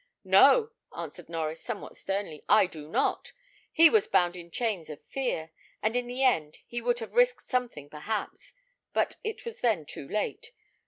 [0.23, 3.33] "No!" answered Norries, somewhat sternly, "I do not.
[3.71, 7.43] He was bound in chains of fear; and in the end he would have risked
[7.45, 8.51] something perhaps;
[8.93, 10.53] but it was then too late.